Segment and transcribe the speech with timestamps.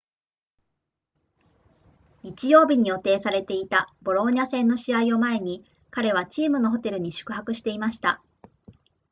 [2.23, 8.19] 日曜日に予定されていたボローニャ戦の試合を前に彼はチームのホテルに宿泊していました